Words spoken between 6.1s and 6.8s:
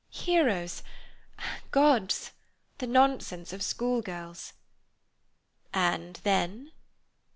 then?"